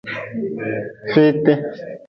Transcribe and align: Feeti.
Feeti. 1.13 1.53